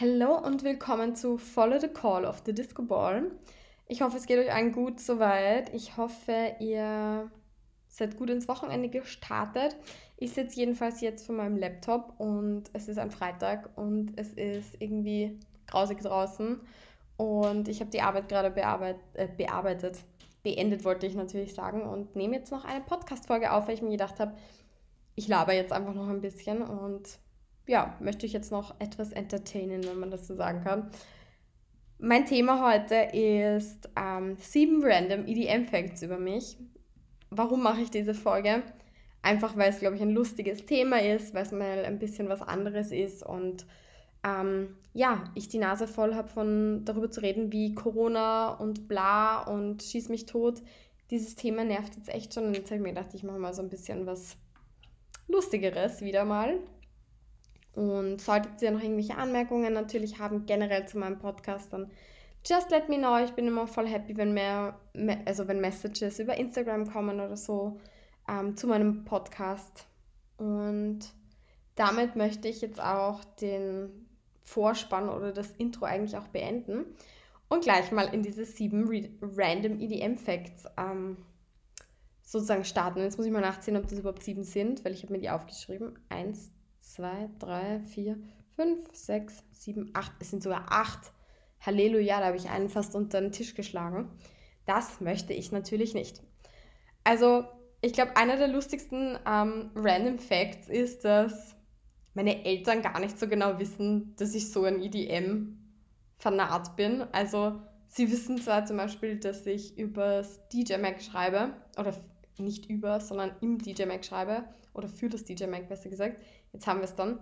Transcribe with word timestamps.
Hallo 0.00 0.34
und 0.34 0.64
willkommen 0.64 1.14
zu 1.14 1.36
Follow 1.36 1.78
the 1.78 1.88
Call 1.88 2.24
of 2.24 2.40
the 2.46 2.54
Disco 2.54 2.82
Ball. 2.82 3.30
Ich 3.86 4.00
hoffe, 4.00 4.16
es 4.16 4.24
geht 4.24 4.38
euch 4.38 4.50
allen 4.50 4.72
gut 4.72 4.98
soweit. 4.98 5.74
Ich 5.74 5.98
hoffe, 5.98 6.54
ihr 6.58 7.30
seid 7.86 8.16
gut 8.16 8.30
ins 8.30 8.48
Wochenende 8.48 8.88
gestartet. 8.88 9.76
Ich 10.16 10.32
sitze 10.32 10.56
jedenfalls 10.56 11.02
jetzt 11.02 11.26
vor 11.26 11.34
meinem 11.34 11.58
Laptop 11.58 12.14
und 12.16 12.70
es 12.72 12.88
ist 12.88 12.98
ein 12.98 13.10
Freitag 13.10 13.76
und 13.76 14.18
es 14.18 14.32
ist 14.32 14.74
irgendwie 14.78 15.38
grausig 15.66 16.00
draußen 16.00 16.62
und 17.18 17.68
ich 17.68 17.80
habe 17.80 17.90
die 17.90 18.00
Arbeit 18.00 18.30
gerade 18.30 18.50
bearbeit, 18.50 18.96
äh, 19.12 19.28
bearbeitet. 19.28 19.98
Beendet 20.42 20.86
wollte 20.86 21.06
ich 21.06 21.14
natürlich 21.14 21.52
sagen 21.52 21.82
und 21.82 22.16
nehme 22.16 22.36
jetzt 22.36 22.52
noch 22.52 22.64
eine 22.64 22.80
Podcast-Folge 22.80 23.52
auf, 23.52 23.68
weil 23.68 23.74
ich 23.74 23.82
mir 23.82 23.90
gedacht 23.90 24.18
habe, 24.18 24.34
ich 25.14 25.28
laber 25.28 25.52
jetzt 25.52 25.74
einfach 25.74 25.92
noch 25.92 26.08
ein 26.08 26.22
bisschen 26.22 26.62
und 26.62 27.18
ja, 27.70 27.96
möchte 28.00 28.26
ich 28.26 28.32
jetzt 28.32 28.50
noch 28.50 28.74
etwas 28.80 29.12
entertainen, 29.12 29.84
wenn 29.84 30.00
man 30.00 30.10
das 30.10 30.26
so 30.26 30.34
sagen 30.34 30.62
kann. 30.64 30.90
Mein 32.00 32.26
Thema 32.26 32.68
heute 32.68 33.16
ist 33.16 33.88
ähm, 33.96 34.36
sieben 34.38 34.82
random 34.82 35.26
EDM 35.26 35.66
Facts 35.66 36.02
über 36.02 36.18
mich. 36.18 36.56
Warum 37.30 37.62
mache 37.62 37.82
ich 37.82 37.90
diese 37.90 38.12
Folge? 38.12 38.64
Einfach 39.22 39.56
weil 39.56 39.70
es, 39.70 39.78
glaube 39.78 39.94
ich, 39.94 40.02
ein 40.02 40.10
lustiges 40.10 40.66
Thema 40.66 41.00
ist, 41.00 41.32
weil 41.32 41.44
es 41.44 41.52
mal 41.52 41.84
ein 41.84 42.00
bisschen 42.00 42.28
was 42.28 42.42
anderes 42.42 42.90
ist 42.90 43.24
und 43.24 43.66
ähm, 44.24 44.76
ja, 44.92 45.24
ich 45.36 45.48
die 45.48 45.58
Nase 45.58 45.86
voll 45.86 46.14
habe 46.16 46.28
von 46.28 46.84
darüber 46.84 47.10
zu 47.10 47.22
reden, 47.22 47.52
wie 47.52 47.74
Corona 47.74 48.48
und 48.48 48.88
bla 48.88 49.42
und 49.42 49.82
schieß 49.82 50.08
mich 50.08 50.26
tot. 50.26 50.60
Dieses 51.10 51.36
Thema 51.36 51.64
nervt 51.64 51.94
jetzt 51.94 52.08
echt 52.08 52.34
schon 52.34 52.46
und 52.46 52.54
jetzt 52.54 52.70
habe 52.70 52.76
ich 52.76 52.82
mir 52.82 52.94
gedacht, 52.94 53.14
ich 53.14 53.22
mache 53.22 53.38
mal 53.38 53.54
so 53.54 53.62
ein 53.62 53.70
bisschen 53.70 54.06
was 54.06 54.36
Lustigeres 55.28 56.00
wieder 56.00 56.24
mal. 56.24 56.58
Und 57.74 58.20
solltet 58.20 58.60
ihr 58.62 58.72
noch 58.72 58.82
irgendwelche 58.82 59.16
Anmerkungen 59.16 59.72
natürlich 59.72 60.18
haben, 60.18 60.46
generell 60.46 60.86
zu 60.86 60.98
meinem 60.98 61.18
Podcast, 61.18 61.72
dann 61.72 61.90
just 62.46 62.70
let 62.70 62.88
me 62.88 62.98
know. 62.98 63.18
Ich 63.22 63.32
bin 63.32 63.46
immer 63.46 63.66
voll 63.66 63.86
happy, 63.86 64.16
wenn 64.16 64.32
mehr, 64.32 64.78
also 65.24 65.46
wenn 65.46 65.60
Messages 65.60 66.18
über 66.18 66.36
Instagram 66.36 66.90
kommen 66.90 67.20
oder 67.20 67.36
so 67.36 67.80
ähm, 68.28 68.56
zu 68.56 68.66
meinem 68.66 69.04
Podcast. 69.04 69.86
Und 70.36 71.00
damit 71.74 72.16
möchte 72.16 72.48
ich 72.48 72.60
jetzt 72.60 72.80
auch 72.80 73.24
den 73.40 74.06
Vorspann 74.42 75.08
oder 75.08 75.32
das 75.32 75.52
Intro 75.52 75.84
eigentlich 75.84 76.16
auch 76.16 76.28
beenden 76.28 76.84
und 77.48 77.62
gleich 77.62 77.92
mal 77.92 78.12
in 78.12 78.22
diese 78.22 78.44
sieben 78.44 78.88
Random 79.20 79.80
EDM 79.80 80.16
Facts 80.16 80.64
ähm, 80.76 81.18
sozusagen 82.22 82.64
starten. 82.64 83.00
Jetzt 83.00 83.16
muss 83.16 83.26
ich 83.26 83.32
mal 83.32 83.40
nachsehen, 83.40 83.76
ob 83.76 83.88
das 83.88 83.98
überhaupt 83.98 84.22
sieben 84.22 84.44
sind, 84.44 84.84
weil 84.84 84.92
ich 84.92 85.02
habe 85.02 85.12
mir 85.12 85.20
die 85.20 85.30
aufgeschrieben. 85.30 85.98
Eins, 86.08 86.52
zwei, 86.94 87.28
drei, 87.38 87.80
vier, 87.80 88.18
fünf, 88.56 88.94
sechs, 88.94 89.44
sieben, 89.52 89.90
acht. 89.94 90.12
Es 90.20 90.30
sind 90.30 90.42
sogar 90.42 90.66
acht. 90.70 91.12
Halleluja, 91.60 92.20
da 92.20 92.26
habe 92.26 92.36
ich 92.36 92.48
einen 92.48 92.68
fast 92.68 92.94
unter 92.94 93.20
den 93.20 93.32
Tisch 93.32 93.54
geschlagen. 93.54 94.10
Das 94.66 95.00
möchte 95.00 95.32
ich 95.32 95.52
natürlich 95.52 95.94
nicht. 95.94 96.22
Also, 97.04 97.44
ich 97.80 97.92
glaube, 97.92 98.16
einer 98.16 98.36
der 98.36 98.48
lustigsten 98.48 99.18
ähm, 99.26 99.70
Random 99.74 100.18
Facts 100.18 100.68
ist, 100.68 101.04
dass 101.04 101.54
meine 102.14 102.44
Eltern 102.44 102.82
gar 102.82 102.98
nicht 102.98 103.18
so 103.18 103.28
genau 103.28 103.58
wissen, 103.58 104.14
dass 104.16 104.34
ich 104.34 104.50
so 104.50 104.64
ein 104.64 104.82
EDM-Fanat 104.82 106.76
bin. 106.76 107.02
Also, 107.12 107.60
sie 107.88 108.10
wissen 108.10 108.40
zwar 108.40 108.64
zum 108.66 108.78
Beispiel, 108.78 109.18
dass 109.18 109.46
ich 109.46 109.78
übers 109.78 110.40
DJ 110.48 110.78
Mac 110.78 111.00
schreibe, 111.02 111.54
oder 111.78 111.94
nicht 112.38 112.66
über, 112.68 113.00
sondern 113.00 113.32
im 113.40 113.58
DJ 113.58 113.84
Mac 113.84 114.04
schreibe 114.04 114.44
oder 114.72 114.88
für 114.88 115.08
das 115.08 115.24
DJ 115.24 115.46
Mac 115.46 115.68
besser 115.68 115.88
gesagt. 115.88 116.22
Jetzt 116.52 116.66
haben 116.66 116.80
wir 116.80 116.84
es 116.84 116.94
dann. 116.94 117.18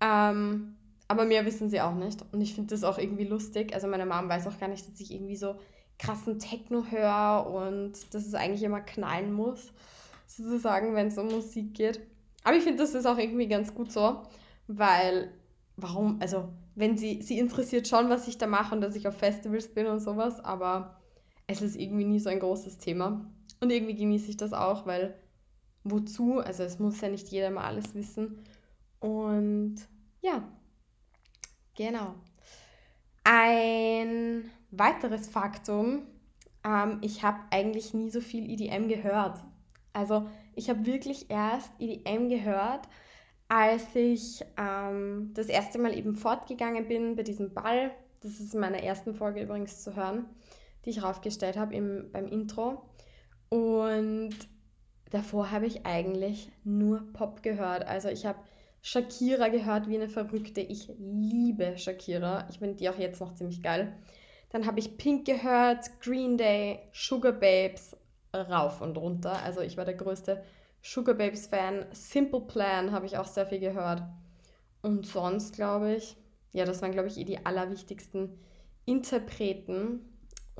Ähm, 0.00 0.76
aber 1.08 1.24
mehr 1.24 1.44
wissen 1.44 1.68
sie 1.68 1.80
auch 1.80 1.94
nicht. 1.94 2.24
Und 2.32 2.40
ich 2.40 2.54
finde 2.54 2.70
das 2.70 2.84
auch 2.84 2.98
irgendwie 2.98 3.24
lustig. 3.24 3.74
Also 3.74 3.88
meine 3.88 4.06
Mom 4.06 4.28
weiß 4.28 4.46
auch 4.46 4.58
gar 4.58 4.68
nicht, 4.68 4.88
dass 4.88 5.00
ich 5.00 5.12
irgendwie 5.12 5.36
so 5.36 5.56
krassen 5.98 6.38
Techno 6.38 6.84
höre 6.90 7.46
und 7.46 8.14
dass 8.14 8.26
es 8.26 8.34
eigentlich 8.34 8.62
immer 8.62 8.80
knallen 8.80 9.32
muss, 9.32 9.72
sozusagen, 10.26 10.94
wenn 10.94 11.08
es 11.08 11.18
um 11.18 11.26
Musik 11.26 11.74
geht. 11.74 12.00
Aber 12.42 12.56
ich 12.56 12.62
finde, 12.62 12.78
das 12.78 12.94
ist 12.94 13.06
auch 13.06 13.18
irgendwie 13.18 13.48
ganz 13.48 13.74
gut 13.74 13.92
so, 13.92 14.22
weil, 14.66 15.32
warum, 15.76 16.18
also, 16.20 16.48
wenn 16.74 16.96
sie, 16.96 17.20
sie 17.22 17.38
interessiert 17.38 17.86
schon, 17.86 18.08
was 18.08 18.28
ich 18.28 18.38
da 18.38 18.46
mache 18.46 18.74
und 18.74 18.80
dass 18.80 18.96
ich 18.96 19.06
auf 19.06 19.16
Festivals 19.16 19.68
bin 19.68 19.86
und 19.86 20.00
sowas, 20.00 20.40
aber 20.40 21.00
es 21.46 21.60
ist 21.60 21.76
irgendwie 21.76 22.04
nie 22.04 22.20
so 22.20 22.30
ein 22.30 22.40
großes 22.40 22.78
Thema. 22.78 23.26
Und 23.60 23.70
irgendwie 23.70 23.96
genieße 23.96 24.30
ich 24.30 24.36
das 24.36 24.54
auch, 24.54 24.86
weil 24.86 25.14
wozu? 25.84 26.38
Also 26.38 26.62
es 26.62 26.78
muss 26.78 27.00
ja 27.00 27.08
nicht 27.08 27.28
jeder 27.28 27.50
mal 27.50 27.64
alles 27.64 27.94
wissen. 27.94 28.44
Und 29.00 29.76
ja, 30.20 30.42
genau. 31.76 32.14
Ein 33.24 34.50
weiteres 34.70 35.28
Faktum, 35.28 36.02
ähm, 36.64 36.98
ich 37.02 37.22
habe 37.22 37.38
eigentlich 37.50 37.94
nie 37.94 38.10
so 38.10 38.20
viel 38.20 38.50
EDM 38.50 38.88
gehört. 38.88 39.42
Also 39.92 40.28
ich 40.54 40.70
habe 40.70 40.86
wirklich 40.86 41.30
erst 41.30 41.70
EDM 41.78 42.28
gehört, 42.28 42.88
als 43.48 43.94
ich 43.94 44.44
ähm, 44.56 45.32
das 45.34 45.46
erste 45.46 45.78
Mal 45.78 45.96
eben 45.96 46.14
fortgegangen 46.14 46.86
bin 46.86 47.16
bei 47.16 47.22
diesem 47.22 47.52
Ball. 47.52 47.90
Das 48.22 48.38
ist 48.38 48.54
in 48.54 48.60
meiner 48.60 48.82
ersten 48.82 49.14
Folge 49.14 49.42
übrigens 49.42 49.82
zu 49.82 49.96
hören, 49.96 50.26
die 50.84 50.90
ich 50.90 51.02
raufgestellt 51.02 51.56
habe 51.56 51.72
beim 52.12 52.28
Intro. 52.28 52.84
Und 53.48 54.36
davor 55.10 55.50
habe 55.50 55.66
ich 55.66 55.86
eigentlich 55.86 56.50
nur 56.64 57.12
Pop 57.12 57.42
gehört. 57.42 57.86
Also 57.86 58.08
ich 58.08 58.26
habe 58.26 58.38
Shakira 58.82 59.48
gehört 59.48 59.88
wie 59.88 59.96
eine 59.96 60.08
Verrückte. 60.08 60.60
Ich 60.60 60.90
liebe 60.98 61.76
Shakira. 61.76 62.46
Ich 62.50 62.58
finde 62.58 62.76
die 62.76 62.88
auch 62.88 62.98
jetzt 62.98 63.20
noch 63.20 63.34
ziemlich 63.34 63.62
geil. 63.62 63.94
Dann 64.50 64.66
habe 64.66 64.80
ich 64.80 64.96
Pink 64.96 65.26
gehört, 65.26 66.00
Green 66.00 66.36
Day, 66.36 66.80
Sugar 66.92 67.32
Babes, 67.32 67.96
rauf 68.34 68.80
und 68.80 68.96
runter. 68.96 69.42
Also 69.42 69.60
ich 69.60 69.76
war 69.76 69.84
der 69.84 69.94
größte 69.94 70.42
Sugar 70.82 71.14
Babes 71.14 71.46
Fan. 71.46 71.86
Simple 71.92 72.40
Plan 72.40 72.92
habe 72.92 73.06
ich 73.06 73.16
auch 73.18 73.26
sehr 73.26 73.46
viel 73.46 73.60
gehört. 73.60 74.02
Und 74.82 75.06
sonst 75.06 75.54
glaube 75.54 75.94
ich, 75.94 76.16
ja, 76.52 76.64
das 76.64 76.82
waren 76.82 76.92
glaube 76.92 77.08
ich 77.08 77.18
eh 77.18 77.24
die 77.24 77.44
allerwichtigsten 77.44 78.38
Interpreten. 78.86 80.09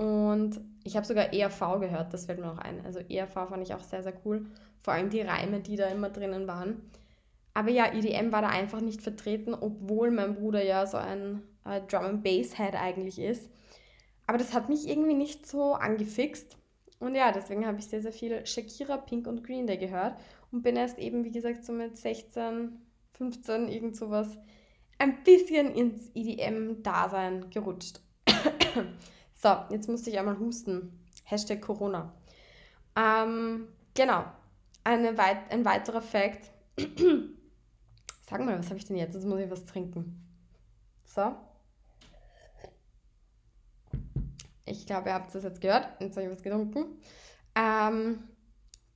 Und 0.00 0.62
ich 0.82 0.96
habe 0.96 1.04
sogar 1.04 1.34
ERV 1.34 1.78
gehört, 1.78 2.14
das 2.14 2.24
fällt 2.24 2.40
mir 2.40 2.46
noch 2.46 2.56
ein. 2.56 2.82
Also 2.86 3.00
ERV 3.00 3.34
fand 3.34 3.62
ich 3.62 3.74
auch 3.74 3.82
sehr, 3.82 4.02
sehr 4.02 4.14
cool. 4.24 4.46
Vor 4.80 4.94
allem 4.94 5.10
die 5.10 5.20
Reime, 5.20 5.60
die 5.60 5.76
da 5.76 5.88
immer 5.88 6.08
drinnen 6.08 6.48
waren. 6.48 6.90
Aber 7.52 7.68
ja, 7.68 7.92
EDM 7.92 8.32
war 8.32 8.40
da 8.40 8.48
einfach 8.48 8.80
nicht 8.80 9.02
vertreten, 9.02 9.52
obwohl 9.52 10.10
mein 10.10 10.36
Bruder 10.36 10.64
ja 10.64 10.86
so 10.86 10.96
ein 10.96 11.42
äh, 11.66 11.82
Drum 11.82 12.04
and 12.04 12.24
Bass 12.24 12.56
Head 12.56 12.76
eigentlich 12.76 13.18
ist. 13.18 13.50
Aber 14.26 14.38
das 14.38 14.54
hat 14.54 14.70
mich 14.70 14.88
irgendwie 14.88 15.12
nicht 15.12 15.46
so 15.46 15.74
angefixt. 15.74 16.56
Und 16.98 17.14
ja, 17.14 17.30
deswegen 17.30 17.66
habe 17.66 17.78
ich 17.78 17.84
sehr, 17.84 18.00
sehr 18.00 18.12
viel 18.12 18.46
Shakira, 18.46 18.96
Pink 18.96 19.26
und 19.26 19.44
Green 19.44 19.66
Day 19.66 19.76
gehört 19.76 20.14
und 20.50 20.62
bin 20.62 20.76
erst 20.76 20.98
eben, 20.98 21.24
wie 21.24 21.30
gesagt, 21.30 21.62
so 21.62 21.74
mit 21.74 21.98
16, 21.98 22.72
15, 23.18 23.68
irgend 23.68 23.96
sowas 23.96 24.38
ein 24.96 25.22
bisschen 25.24 25.74
ins 25.74 26.10
EDM-Dasein 26.14 27.50
gerutscht. 27.50 28.00
So, 29.42 29.56
jetzt 29.70 29.88
musste 29.88 30.10
ich 30.10 30.18
einmal 30.18 30.38
husten. 30.38 31.00
Hashtag 31.24 31.62
Corona. 31.62 32.12
Ähm, 32.94 33.68
genau. 33.94 34.24
Weit, 34.84 35.50
ein 35.50 35.64
weiterer 35.64 36.02
Fakt. 36.02 36.50
Sag 38.28 38.44
mal, 38.44 38.58
was 38.58 38.66
habe 38.66 38.76
ich 38.76 38.84
denn 38.84 38.96
jetzt? 38.96 39.14
Jetzt 39.14 39.24
muss 39.24 39.40
ich 39.40 39.50
was 39.50 39.64
trinken. 39.64 40.22
So. 41.06 41.34
Ich 44.66 44.84
glaube, 44.84 45.08
ihr 45.08 45.14
habt 45.14 45.34
es 45.34 45.42
jetzt 45.42 45.62
gehört. 45.62 45.88
Jetzt 46.00 46.16
habe 46.16 46.26
ich 46.26 46.32
was 46.32 46.42
getrunken. 46.42 47.00
Ähm, 47.54 48.22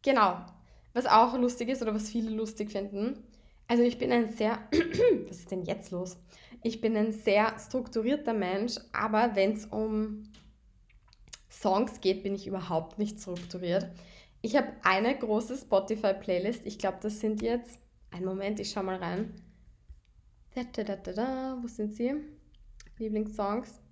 genau. 0.02 0.44
Was 0.92 1.06
auch 1.06 1.38
lustig 1.38 1.70
ist 1.70 1.80
oder 1.80 1.94
was 1.94 2.10
viele 2.10 2.30
lustig 2.30 2.70
finden. 2.70 3.24
Also 3.66 3.82
ich 3.82 3.96
bin 3.96 4.12
ein 4.12 4.30
sehr... 4.34 4.58
was 5.26 5.38
ist 5.38 5.50
denn 5.50 5.64
jetzt 5.64 5.90
los? 5.90 6.18
Ich 6.66 6.80
bin 6.80 6.96
ein 6.96 7.12
sehr 7.12 7.58
strukturierter 7.58 8.32
Mensch, 8.32 8.76
aber 8.94 9.36
wenn 9.36 9.52
es 9.52 9.66
um 9.66 10.22
Songs 11.50 12.00
geht, 12.00 12.22
bin 12.22 12.34
ich 12.34 12.46
überhaupt 12.46 12.98
nicht 12.98 13.20
strukturiert. 13.20 13.86
Ich 14.40 14.56
habe 14.56 14.68
eine 14.82 15.14
große 15.14 15.58
Spotify-Playlist. 15.58 16.64
Ich 16.64 16.78
glaube, 16.78 16.96
das 17.02 17.20
sind 17.20 17.42
jetzt. 17.42 17.78
Einen 18.10 18.24
Moment, 18.24 18.60
ich 18.60 18.70
schau 18.70 18.82
mal 18.82 18.96
rein. 18.96 19.34
Da, 20.54 20.62
da, 20.72 20.84
da, 20.84 20.96
da, 20.96 21.12
da. 21.12 21.58
Wo 21.60 21.66
sind 21.66 21.96
sie? 21.96 22.14
Lieblingssongs. 22.96 23.82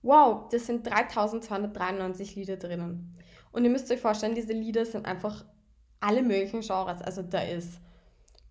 Wow, 0.00 0.48
das 0.48 0.64
sind 0.64 0.86
3293 0.86 2.36
Lieder 2.36 2.56
drinnen. 2.56 3.12
Und 3.52 3.64
ihr 3.64 3.70
müsst 3.70 3.90
euch 3.90 4.00
vorstellen, 4.00 4.34
diese 4.34 4.54
Lieder 4.54 4.86
sind 4.86 5.04
einfach 5.04 5.44
alle 6.00 6.22
möglichen 6.22 6.62
Genres. 6.62 7.02
Also 7.02 7.20
da 7.20 7.42
ist 7.42 7.80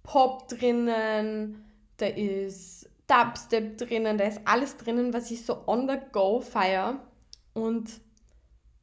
Pop 0.04 0.48
drinnen, 0.48 1.66
da 1.98 2.06
ist 2.06 2.77
Dubstep 3.07 3.77
drinnen, 3.77 4.18
da 4.18 4.25
ist 4.25 4.42
alles 4.45 4.77
drinnen, 4.77 5.13
was 5.13 5.31
ich 5.31 5.45
so 5.45 5.63
on 5.68 5.88
the 5.88 5.98
go 6.12 6.42
feiere. 6.42 7.00
Und 7.54 7.89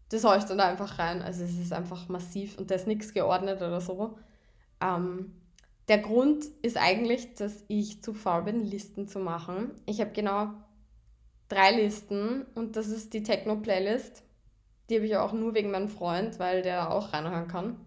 das 0.09 0.25
haue 0.25 0.39
ich 0.39 0.45
dann 0.45 0.61
einfach 0.61 0.99
rein. 0.99 1.23
Also 1.23 1.45
es 1.45 1.59
ist 1.59 1.73
einfach 1.73 2.09
massiv 2.09 2.59
und 2.59 2.71
da 2.71 2.75
ist 2.75 2.87
nichts 2.87 3.13
geordnet 3.13 3.59
oder 3.59 3.81
so. 3.81 4.19
Ähm, 4.81 5.33
der 5.89 5.99
Grund 5.99 6.47
ist 6.63 6.77
eigentlich, 6.77 7.35
dass 7.35 7.65
ich 7.69 8.03
zu 8.03 8.15
faul 8.15 8.43
bin, 8.43 8.65
Listen 8.65 9.07
zu 9.07 9.19
machen. 9.19 9.73
Ich 9.87 10.01
habe 10.01 10.13
genau 10.13 10.51
drei 11.49 11.73
Listen 11.73 12.47
und 12.55 12.77
das 12.77 12.89
ist 12.89 13.13
die 13.13 13.23
Techno-Playlist. 13.23 14.23
Die 14.89 14.97
habe 14.97 15.07
ich 15.07 15.17
auch 15.17 15.33
nur 15.33 15.55
wegen 15.55 15.71
meinem 15.71 15.89
Freund, 15.89 16.39
weil 16.39 16.63
der 16.63 16.91
auch 16.91 17.13
reinhören 17.13 17.49
kann. 17.49 17.81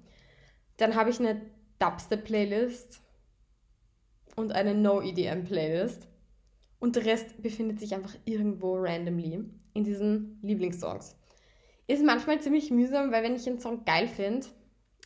Dann 0.77 0.95
habe 0.95 1.09
ich 1.09 1.19
eine 1.19 1.41
Dubstep-Playlist 1.79 3.01
und 4.35 4.51
eine 4.51 4.75
No-EDM-Playlist. 4.75 6.07
Und 6.79 6.95
der 6.95 7.05
Rest 7.05 7.41
befindet 7.41 7.79
sich 7.79 7.93
einfach 7.95 8.15
irgendwo 8.25 8.75
randomly 8.75 9.43
in 9.73 9.83
diesen 9.83 10.39
Lieblingssongs. 10.41 11.15
Ist 11.87 12.03
manchmal 12.03 12.41
ziemlich 12.41 12.69
mühsam, 12.69 13.11
weil 13.11 13.23
wenn 13.23 13.35
ich 13.35 13.47
einen 13.47 13.59
Song 13.59 13.85
geil 13.85 14.07
finde 14.07 14.47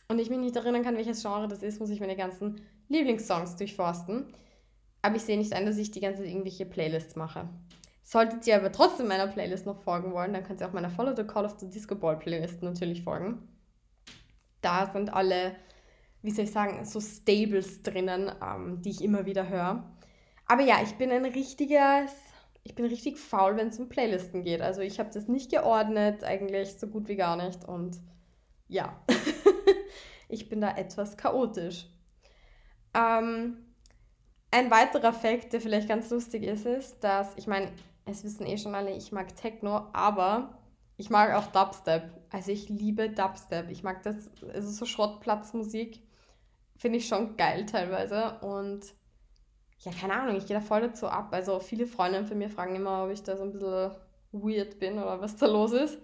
und 0.08 0.18
ich 0.18 0.30
mich 0.30 0.38
nicht 0.38 0.56
erinnern 0.56 0.82
kann, 0.82 0.96
welches 0.96 1.22
Genre 1.22 1.48
das 1.48 1.62
ist, 1.62 1.80
muss 1.80 1.90
ich 1.90 2.00
meine 2.00 2.16
ganzen 2.16 2.60
Lieblingssongs 2.88 3.56
durchforsten. 3.56 4.26
Aber 5.00 5.16
ich 5.16 5.22
sehe 5.22 5.38
nicht 5.38 5.52
ein, 5.52 5.66
dass 5.66 5.78
ich 5.78 5.90
die 5.90 6.00
ganze 6.00 6.22
Zeit 6.22 6.30
irgendwelche 6.30 6.66
Playlists 6.66 7.16
mache. 7.16 7.48
Solltet 8.04 8.46
ihr 8.46 8.56
aber 8.56 8.72
trotzdem 8.72 9.08
meiner 9.08 9.28
Playlist 9.28 9.64
noch 9.64 9.80
folgen 9.80 10.12
wollen, 10.12 10.32
dann 10.32 10.44
könnt 10.44 10.60
ihr 10.60 10.68
auch 10.68 10.72
meiner 10.72 10.90
Follow 10.90 11.14
the 11.14 11.24
Call 11.24 11.44
of 11.44 11.58
the 11.58 11.68
Disco 11.68 11.94
Ball 11.94 12.18
Playlist 12.18 12.62
natürlich 12.62 13.02
folgen. 13.02 13.48
Da 14.60 14.90
sind 14.92 15.12
alle, 15.12 15.56
wie 16.22 16.30
soll 16.30 16.44
ich 16.44 16.52
sagen, 16.52 16.84
so 16.84 17.00
Stables 17.00 17.82
drinnen, 17.82 18.30
ähm, 18.42 18.82
die 18.82 18.90
ich 18.90 19.02
immer 19.02 19.24
wieder 19.24 19.48
höre. 19.48 19.88
Aber 20.46 20.62
ja, 20.62 20.82
ich 20.82 20.94
bin 20.96 21.10
ein 21.10 21.24
richtiges, 21.24 22.12
ich 22.64 22.74
bin 22.74 22.84
richtig 22.84 23.18
faul, 23.18 23.56
wenn 23.56 23.68
es 23.68 23.78
um 23.78 23.88
Playlisten 23.88 24.44
geht. 24.44 24.60
Also 24.60 24.80
ich 24.80 24.98
habe 24.98 25.10
das 25.12 25.28
nicht 25.28 25.50
geordnet, 25.50 26.24
eigentlich 26.24 26.74
so 26.78 26.86
gut 26.86 27.08
wie 27.08 27.16
gar 27.16 27.36
nicht. 27.36 27.64
Und 27.64 28.00
ja, 28.68 29.00
ich 30.28 30.48
bin 30.48 30.60
da 30.60 30.76
etwas 30.76 31.16
chaotisch. 31.16 31.86
Ähm, 32.94 33.56
ein 34.50 34.70
weiterer 34.70 35.12
Fakt, 35.12 35.52
der 35.52 35.60
vielleicht 35.60 35.88
ganz 35.88 36.10
lustig 36.10 36.42
ist, 36.42 36.66
ist, 36.66 37.02
dass, 37.02 37.34
ich 37.36 37.46
meine, 37.46 37.72
es 38.04 38.24
wissen 38.24 38.46
eh 38.46 38.58
schon 38.58 38.74
alle, 38.74 38.94
ich 38.94 39.12
mag 39.12 39.34
Techno, 39.34 39.88
aber 39.92 40.58
ich 40.96 41.10
mag 41.10 41.34
auch 41.34 41.46
Dubstep. 41.46 42.10
Also 42.30 42.52
ich 42.52 42.68
liebe 42.68 43.10
Dubstep. 43.10 43.70
Ich 43.70 43.82
mag 43.82 44.02
das, 44.02 44.30
also 44.52 44.70
so 44.70 44.84
Schrottplatzmusik 44.84 46.00
finde 46.76 46.98
ich 46.98 47.08
schon 47.08 47.36
geil 47.36 47.66
teilweise. 47.66 48.38
Und 48.40 48.94
ja, 49.82 49.92
keine 49.92 50.14
Ahnung, 50.14 50.36
ich 50.36 50.46
gehe 50.46 50.56
da 50.56 50.62
voll 50.62 50.80
dazu 50.80 51.08
ab. 51.08 51.28
Also 51.32 51.58
viele 51.58 51.86
Freundinnen 51.86 52.26
von 52.26 52.38
mir 52.38 52.48
fragen 52.48 52.76
immer, 52.76 53.04
ob 53.04 53.10
ich 53.10 53.22
da 53.22 53.36
so 53.36 53.42
ein 53.42 53.52
bisschen 53.52 53.90
weird 54.30 54.78
bin 54.78 54.94
oder 54.94 55.20
was 55.20 55.36
da 55.36 55.46
los 55.46 55.72
ist. 55.72 55.98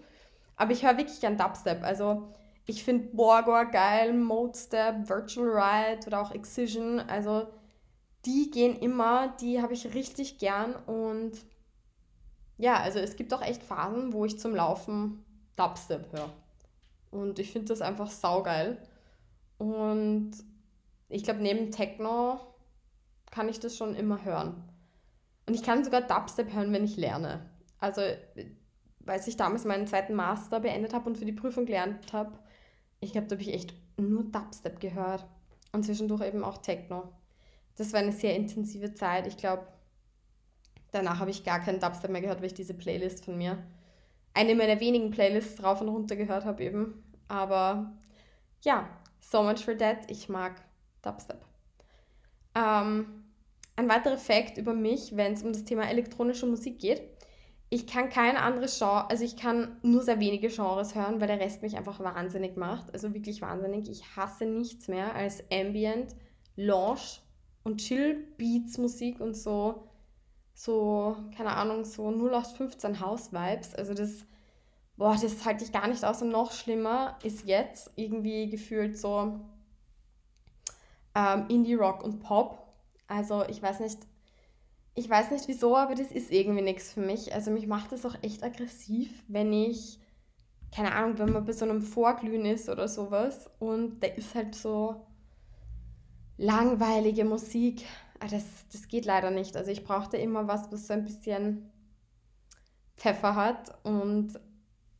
Aber 0.56 0.72
ich 0.72 0.84
höre 0.84 0.96
wirklich 0.96 1.20
gern 1.20 1.36
Dubstep. 1.36 1.84
Also 1.84 2.28
ich 2.66 2.82
finde 2.82 3.08
Borgor 3.16 3.66
geil, 3.66 4.12
Modestep, 4.12 5.08
Virtual 5.08 5.48
Ride 5.48 6.06
oder 6.06 6.20
auch 6.20 6.32
Excision. 6.32 7.00
Also 7.00 7.46
die 8.25 8.50
gehen 8.50 8.76
immer, 8.76 9.28
die 9.40 9.62
habe 9.62 9.75
ich 9.75 9.94
richtig 9.94 10.38
gern 10.38 10.75
und 10.86 11.32
ja, 12.58 12.80
also 12.80 12.98
es 12.98 13.14
gibt 13.14 13.32
auch 13.32 13.42
echt 13.42 13.62
Phasen, 13.62 14.12
wo 14.12 14.25
ich 14.25 14.40
zum 14.40 14.54
Laufen 14.54 15.25
Dubstep 15.54 16.12
höre. 16.12 16.30
Und 17.12 17.38
ich 17.38 17.52
finde 17.52 17.69
das 17.69 17.80
einfach 17.80 18.10
saugeil. 18.10 18.78
Und 19.58 20.32
ich 21.08 21.22
glaube, 21.22 21.40
neben 21.40 21.70
Techno 21.70 22.40
kann 23.30 23.48
ich 23.48 23.60
das 23.60 23.76
schon 23.76 23.94
immer 23.94 24.25
hören. 24.25 24.62
Und 25.46 25.54
ich 25.54 25.62
kann 25.62 25.84
sogar 25.84 26.02
Dubstep 26.02 26.52
hören, 26.52 26.72
wenn 26.72 26.84
ich 26.84 26.96
lerne. 26.96 27.48
Also, 27.78 28.02
weil 29.00 29.20
ich 29.26 29.36
damals 29.36 29.64
meinen 29.64 29.86
zweiten 29.86 30.14
Master 30.14 30.60
beendet 30.60 30.92
habe 30.92 31.08
und 31.08 31.16
für 31.16 31.25
die 31.25 31.32
Prüfung 31.32 31.64
gelernt 31.64 32.12
habe, 32.12 32.38
ich 33.00 33.12
glaube, 33.12 33.28
da 33.28 33.34
habe 33.34 33.42
ich 33.42 33.54
echt 33.54 33.75
nur 33.96 34.25
Dubstep 34.25 34.80
gehört. 34.80 35.26
Und 35.72 35.84
zwischendurch 35.84 36.22
eben 36.22 36.44
auch 36.44 36.58
Techno. 36.58 37.12
Das 37.76 37.92
war 37.92 38.00
eine 38.00 38.12
sehr 38.12 38.34
intensive 38.34 38.94
Zeit. 38.94 39.26
Ich 39.26 39.36
glaube, 39.36 39.66
danach 40.90 41.20
habe 41.20 41.30
ich 41.30 41.44
gar 41.44 41.60
keinen 41.60 41.80
Dubstep 41.80 42.10
mehr 42.10 42.20
gehört, 42.20 42.40
weil 42.40 42.46
ich 42.46 42.54
diese 42.54 42.75
Playlist 42.75 43.25
von 43.25 43.36
mir, 43.36 43.58
eine 44.34 44.54
meiner 44.54 44.80
wenigen 44.80 45.10
Playlists 45.10 45.62
rauf 45.62 45.80
und 45.80 45.88
runter 45.88 46.16
gehört 46.16 46.44
habe 46.44 46.62
eben. 46.62 47.02
Aber 47.28 47.92
ja, 48.62 48.88
so 49.20 49.42
much 49.42 49.64
for 49.64 49.76
that. 49.76 50.10
Ich 50.10 50.28
mag 50.28 50.60
Dubstep. 51.02 51.44
Ähm, 52.54 53.18
ein 53.78 53.88
weiterer 53.88 54.19
Fakt 54.19 54.58
über 54.58 54.75
mich, 54.75 55.16
wenn 55.16 55.32
es 55.32 55.42
um 55.42 55.52
das 55.52 55.64
Thema 55.64 55.88
elektronische 55.88 56.46
Musik 56.46 56.78
geht. 56.78 57.02
Ich 57.70 57.86
kann 57.86 58.08
kein 58.08 58.36
anderes 58.36 58.78
Genre, 58.78 59.08
also 59.10 59.25
ich 59.25 59.36
kann 59.36 59.76
nur 59.82 60.02
sehr 60.02 60.20
wenige 60.20 60.48
Genres 60.48 60.94
hören, 60.94 61.20
weil 61.20 61.28
der 61.28 61.40
Rest 61.40 61.62
mich 61.62 61.76
einfach 61.76 62.00
wahnsinnig 62.00 62.56
macht. 62.56 62.92
Also 62.92 63.14
wirklich 63.14 63.40
wahnsinnig. 63.42 63.90
Ich 63.90 64.16
hasse 64.16 64.46
nichts 64.46 64.88
mehr 64.88 65.14
als 65.14 65.44
Ambient, 65.52 66.16
Lounge 66.56 67.20
und 67.62 67.80
Chill-Beats-Musik 67.80 69.20
und 69.20 69.34
so 69.34 69.88
so, 70.58 71.16
keine 71.36 71.50
Ahnung, 71.50 71.84
so 71.84 72.08
0815 72.10 72.98
House-Vibes. 72.98 73.76
Also 73.76 73.94
das, 73.94 74.26
boah, 74.96 75.16
das 75.16 75.44
halte 75.44 75.62
ich 75.62 75.70
gar 75.70 75.86
nicht 75.86 76.04
aus. 76.04 76.20
Und 76.20 76.30
noch 76.30 76.50
schlimmer 76.50 77.16
ist 77.22 77.46
jetzt 77.46 77.92
irgendwie 77.94 78.50
gefühlt 78.50 78.98
so 78.98 79.38
ähm, 81.14 81.44
Indie-Rock 81.48 82.02
und 82.02 82.19
Pop. 82.19 82.68
Also 83.08 83.44
ich 83.49 83.62
weiß 83.62 83.81
nicht, 83.81 83.99
ich 84.94 85.08
weiß 85.10 85.31
nicht 85.31 85.49
wieso, 85.49 85.76
aber 85.76 85.94
das 85.94 86.12
ist 86.12 86.31
irgendwie 86.32 86.62
nichts 86.62 86.93
für 86.93 87.00
mich. 87.00 87.34
Also 87.34 87.50
mich 87.50 87.66
macht 87.66 87.93
das 87.93 88.06
auch 88.06 88.16
echt 88.22 88.43
aggressiv, 88.44 89.10
wenn 89.28 89.52
ich, 89.52 89.99
keine 90.75 90.94
Ahnung, 90.94 91.19
wenn 91.19 91.32
man 91.32 91.44
bei 91.46 91.52
so 91.52 91.64
einem 91.64 91.82
Vorglühen 91.82 92.46
ist 92.46 92.69
oder 92.69 92.88
sowas 92.88 93.50
und 93.60 94.02
da 94.02 94.08
ist 94.08 94.34
halt 94.34 94.55
so 94.55 95.06
langweilige 96.38 97.25
Musik 97.25 97.84
Ah, 98.20 98.26
das, 98.28 98.44
das 98.72 98.88
geht 98.88 99.05
leider 99.05 99.31
nicht. 99.31 99.56
Also 99.56 99.70
ich 99.70 99.84
brauchte 99.84 100.16
immer 100.16 100.49
was, 100.49 100.72
was 100.72 100.87
so 100.88 100.93
ein 100.93 101.04
bisschen 101.04 101.70
Pfeffer 102.96 103.37
hat 103.37 103.72
und 103.84 104.38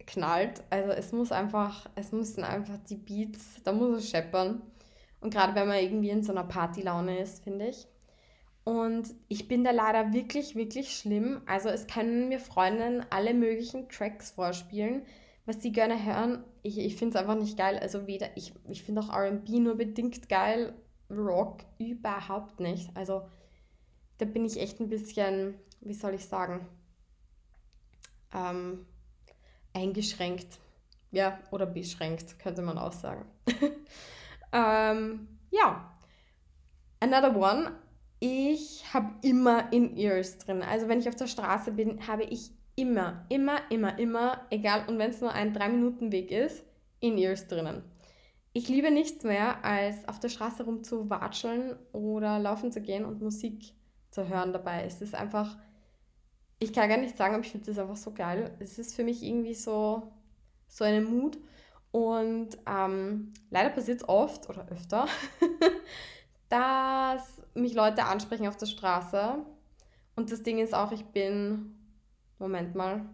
knallt. 0.07 0.63
Also 0.71 0.93
es 0.93 1.13
muss 1.13 1.33
einfach, 1.33 1.89
es 1.97 2.13
müssen 2.13 2.45
einfach 2.45 2.79
die 2.89 2.97
Beats, 2.97 3.63
da 3.65 3.73
muss 3.73 3.99
es 3.99 4.11
scheppern. 4.11 4.63
Und 5.21 5.35
gerade 5.35 5.55
wenn 5.57 5.69
man 5.69 5.79
irgendwie 5.79 6.11
in 6.11 6.23
so 6.23 6.33
einer 6.33 6.45
Partylaune 6.45 7.19
ist, 7.21 7.43
finde 7.43 7.69
ich. 7.69 7.89
Und 8.69 9.15
ich 9.29 9.49
bin 9.49 9.65
da 9.65 9.71
leider 9.71 10.13
wirklich, 10.13 10.55
wirklich 10.55 10.95
schlimm. 10.95 11.41
Also 11.47 11.71
es 11.71 11.87
können 11.87 12.29
mir 12.29 12.39
Freundinnen 12.39 13.03
alle 13.09 13.33
möglichen 13.33 13.89
Tracks 13.89 14.33
vorspielen, 14.33 15.07
was 15.47 15.63
sie 15.63 15.73
gerne 15.73 16.05
hören. 16.05 16.45
Ich, 16.63 16.77
ich 16.77 16.97
finde 16.97 17.17
es 17.17 17.23
einfach 17.23 17.41
nicht 17.41 17.57
geil. 17.57 17.79
Also 17.79 18.07
weder, 18.07 18.29
ich, 18.37 18.53
ich 18.69 18.83
finde 18.83 19.01
auch 19.01 19.09
RB 19.09 19.49
nur 19.49 19.75
bedingt 19.75 20.29
geil 20.29 20.75
Rock 21.09 21.61
überhaupt 21.79 22.61
nicht. 22.61 22.95
Also 22.95 23.23
da 24.19 24.27
bin 24.27 24.45
ich 24.45 24.61
echt 24.61 24.81
ein 24.81 24.91
bisschen, 24.91 25.55
wie 25.81 25.95
soll 25.95 26.13
ich 26.13 26.27
sagen, 26.27 26.69
ähm, 28.35 28.85
eingeschränkt. 29.73 30.59
Ja, 31.11 31.39
oder 31.53 31.65
beschränkt, 31.65 32.39
könnte 32.39 32.61
man 32.61 32.77
auch 32.77 32.93
sagen. 32.93 33.25
ähm, 34.53 35.27
ja, 35.51 35.99
another 37.01 37.35
one. 37.35 37.73
Ich 38.21 38.85
habe 38.93 39.15
immer 39.23 39.73
In-Ears 39.73 40.39
drin. 40.39 40.63
Also 40.63 40.89
wenn 40.89 40.99
ich 40.99 41.09
auf 41.09 41.15
der 41.15 41.29
Straße 41.29 41.73
bin, 41.73 42.07
habe 42.07 42.25
ich 42.25 42.51
immer, 42.75 43.25
immer, 43.29 43.71
immer, 43.71 43.99
immer, 43.99 44.47
egal, 44.51 44.89
und 44.89 44.99
wenn 44.99 45.11
es 45.11 45.21
nur 45.21 45.33
ein 45.33 45.55
3-Minuten-Weg 45.55 46.31
ist, 46.31 46.65
In-Ears 47.01 47.47
drinnen. 47.47 47.83
Ich 48.53 48.69
liebe 48.69 48.91
nichts 48.91 49.23
mehr, 49.25 49.65
als 49.65 50.09
auf 50.09 50.19
der 50.19 50.31
Straße 50.31 50.65
rumzuwatscheln 50.65 51.77
oder 51.93 52.39
laufen 52.39 52.73
zu 52.73 52.81
gehen 52.81 53.05
und 53.05 53.21
Musik 53.21 53.73
zu 54.11 54.29
hören 54.29 54.53
dabei. 54.53 54.85
Es 54.85 55.01
ist 55.01 55.15
einfach, 55.15 55.57
ich 56.59 56.73
kann 56.73 56.89
gar 56.89 56.99
nicht 56.99 57.17
sagen, 57.17 57.35
aber 57.35 57.45
ich 57.45 57.53
finde 57.53 57.67
das 57.67 57.79
einfach 57.79 57.97
so 57.97 58.13
geil. 58.13 58.57
Es 58.59 58.79
ist 58.79 58.97
für 58.97 59.05
mich 59.05 59.23
irgendwie 59.23 59.55
so, 59.55 60.13
so 60.67 60.85
eine 60.85 61.03
Mut. 61.03 61.39
Und 61.93 62.59
ähm, 62.67 63.33
leider 63.51 63.71
passiert 63.71 64.03
es 64.03 64.09
oft 64.09 64.49
oder 64.49 64.67
öfter, 64.71 65.07
dass 66.49 67.38
mich 67.55 67.75
Leute 67.75 68.05
ansprechen 68.05 68.49
auf 68.49 68.57
der 68.57 68.67
Straße. 68.67 69.37
Und 70.17 70.33
das 70.33 70.43
Ding 70.43 70.59
ist 70.59 70.75
auch, 70.75 70.93
ich 70.93 71.05
bin, 71.07 71.75
Moment 72.39 72.75
mal, 72.75 73.09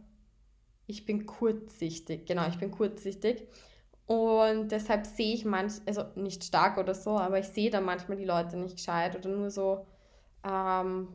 ich 0.86 1.06
bin 1.06 1.26
kurzsichtig. 1.26 2.26
Genau, 2.26 2.46
ich 2.48 2.58
bin 2.58 2.70
kurzsichtig. 2.70 3.46
Und 4.06 4.68
deshalb 4.68 5.06
sehe 5.06 5.34
ich 5.34 5.44
manch, 5.44 5.74
also 5.86 6.04
nicht 6.14 6.44
stark 6.44 6.76
oder 6.76 6.94
so, 6.94 7.18
aber 7.18 7.38
ich 7.38 7.46
sehe 7.48 7.70
da 7.70 7.80
manchmal 7.80 8.18
die 8.18 8.26
Leute 8.26 8.56
nicht 8.56 8.76
gescheit 8.76 9.16
oder 9.16 9.30
nur 9.30 9.50
so, 9.50 9.86
ähm, 10.46 11.08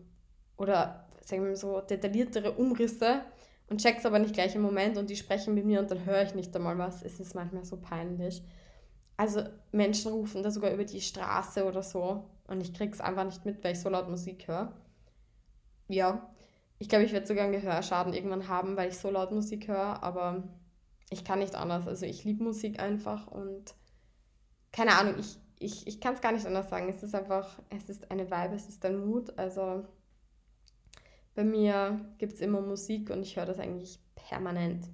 oder 0.58 1.08
sagen 1.24 1.44
wir 1.44 1.50
mal 1.50 1.56
so 1.56 1.82
detailliertere 1.82 2.54
Umrisse 2.54 3.22
und 3.70 3.80
check's 3.80 4.06
aber 4.06 4.18
nicht 4.18 4.34
gleich 4.34 4.56
im 4.56 4.62
Moment 4.64 4.98
und 4.98 5.10
die 5.10 5.16
sprechen 5.16 5.54
mit 5.54 5.66
mir 5.66 5.80
und 5.80 5.92
dann 5.92 6.06
höre 6.06 6.24
ich 6.24 6.34
nicht 6.34 6.56
einmal 6.56 6.78
was. 6.80 7.04
Es 7.04 7.20
ist 7.20 7.36
manchmal 7.36 7.64
so 7.64 7.78
peinlich. 7.78 8.42
Also 9.18 9.44
Menschen 9.72 10.12
rufen 10.12 10.42
da 10.42 10.50
sogar 10.50 10.72
über 10.74 10.86
die 10.86 11.02
Straße 11.02 11.66
oder 11.66 11.84
so 11.84 12.24
und 12.50 12.62
ich 12.62 12.74
krieg's 12.74 13.02
einfach 13.02 13.26
nicht 13.26 13.46
mit, 13.46 13.64
weil 13.64 13.74
ich 13.74 13.80
so 13.82 13.90
laut 13.90 14.10
Musik 14.10 14.48
höre. 14.48 14.74
Ja, 15.88 16.30
ich 16.80 16.90
glaube, 16.90 17.06
ich 17.06 17.14
werde 17.14 17.28
sogar 17.28 17.46
einen 17.46 17.54
Gehörschaden 17.54 18.14
irgendwann 18.14 18.48
haben, 18.48 18.78
weil 18.78 18.90
ich 18.90 18.98
so 18.98 19.10
laut 19.10 19.32
Musik 19.32 19.68
höre, 19.68 20.02
aber 20.04 20.44
ich 21.10 21.24
kann 21.26 21.40
nicht 21.40 21.56
anders. 21.56 21.88
Also 21.88 22.06
ich 22.06 22.24
liebe 22.24 22.44
Musik 22.44 22.80
einfach 22.80 23.28
und 23.28 23.76
keine 24.72 24.98
Ahnung, 24.98 25.16
ich, 25.20 25.38
ich, 25.60 25.88
ich 25.88 26.00
kann 26.02 26.14
es 26.14 26.22
gar 26.22 26.32
nicht 26.32 26.46
anders 26.46 26.70
sagen. 26.70 26.90
Es 26.90 27.04
ist 27.04 27.16
einfach, 27.16 27.60
es 27.70 27.90
ist 27.90 28.12
eine 28.12 28.30
Vibe, 28.30 28.56
es 28.56 28.70
ist 28.70 28.86
ein 28.86 29.06
Mut. 29.06 29.38
Also 29.38 29.86
Bei 31.36 31.44
mir 31.44 32.06
gibt 32.18 32.34
es 32.34 32.42
immer 32.42 32.62
Musik 32.62 33.10
und 33.10 33.22
ich 33.22 33.38
höre 33.38 33.46
das 33.46 33.60
eigentlich 33.60 34.00
permanent. 34.16 34.86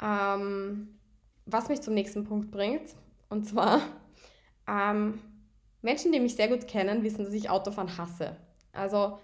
Ähm, 0.00 0.98
was 1.46 1.68
mich 1.68 1.80
zum 1.80 1.94
nächsten 1.94 2.24
Punkt 2.24 2.50
bringt, 2.50 2.94
und 3.28 3.44
zwar 3.44 3.80
ähm, 4.68 5.20
Menschen, 5.82 6.12
die 6.12 6.20
mich 6.20 6.36
sehr 6.36 6.48
gut 6.48 6.66
kennen, 6.66 7.02
wissen, 7.02 7.24
dass 7.24 7.32
ich 7.32 7.50
Autofahren 7.50 7.96
hasse. 7.96 8.36
Also 8.72 9.18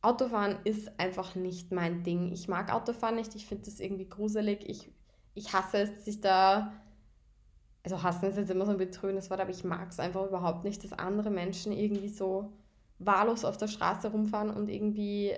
Autofahren 0.00 0.58
ist 0.64 0.98
einfach 0.98 1.34
nicht 1.34 1.72
mein 1.72 2.02
Ding. 2.02 2.32
Ich 2.32 2.48
mag 2.48 2.72
Autofahren 2.72 3.16
nicht, 3.16 3.34
ich 3.34 3.46
finde 3.46 3.64
das 3.64 3.80
irgendwie 3.80 4.08
gruselig. 4.08 4.68
Ich, 4.68 4.90
ich 5.34 5.52
hasse 5.52 5.78
es, 5.78 5.94
dass 5.94 6.06
ich 6.06 6.20
da. 6.20 6.72
Also 7.84 8.02
hassen 8.02 8.26
ist 8.26 8.36
jetzt 8.36 8.50
immer 8.50 8.64
so 8.64 8.72
ein 8.72 8.78
betrügendes 8.78 9.28
Wort, 9.28 9.40
aber 9.40 9.50
ich 9.50 9.64
mag 9.64 9.90
es 9.90 9.98
einfach 9.98 10.26
überhaupt 10.26 10.62
nicht, 10.62 10.84
dass 10.84 10.92
andere 10.92 11.30
Menschen 11.30 11.72
irgendwie 11.72 12.08
so 12.08 12.52
wahllos 13.00 13.44
auf 13.44 13.56
der 13.56 13.66
Straße 13.66 14.12
rumfahren 14.12 14.50
und 14.50 14.68
irgendwie 14.68 15.34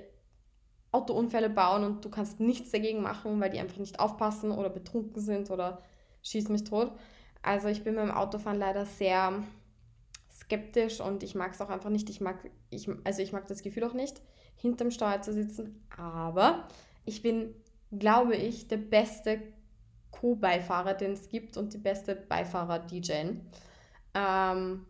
Autounfälle 0.93 1.51
bauen 1.51 1.85
und 1.85 2.05
du 2.05 2.11
kannst 2.11 2.41
nichts 2.41 2.71
dagegen 2.71 3.03
machen, 3.03 3.41
weil 3.41 3.51
die 3.51 3.59
einfach 3.59 3.79
nicht 3.79 3.99
aufpassen 3.99 4.53
oder 4.53 4.71
betrunken 4.71 5.21
sind 5.21 5.51
oder 5.51 5.83
schieß 6.23 6.51
mich 6.51 6.65
tot. 6.65 6.93
Also 7.43 7.69
ich 7.69 7.83
bin 7.83 7.97
beim 7.97 8.11
Autofahren 8.11 8.59
leider 8.59 8.85
sehr 8.87 9.43
skeptisch 10.35 11.01
und 11.01 11.23
ich 11.23 11.35
mag 11.35 11.53
es 11.53 11.61
auch 11.61 11.71
einfach 11.71 11.91
nicht. 11.91 12.11
Ich 12.11 12.21
mag, 12.21 12.51
ich, 12.71 12.89
also 13.05 13.23
ich 13.23 13.33
mag 13.33 13.47
das 13.47 13.63
Gefühl 13.63 13.85
auch 13.85 13.95
nicht 13.95 14.21
hinterm 14.57 14.91
Steuer 14.91 15.21
zu 15.23 15.33
sitzen. 15.33 15.85
Aber 15.97 16.69
ich 17.05 17.23
bin, 17.23 17.55
glaube 17.93 18.37
ich, 18.37 18.69
der 18.69 18.79
beste 18.79 19.43
Co-Beifahrer, 20.11 20.95
den 20.95 21.13
es 21.13 21.29
gibt 21.29 21.57
und 21.57 21.75
die 21.75 21.79
beste 21.79 22.15
Beifahrer-DJ. 22.17 23.13
Ähm, 24.15 24.87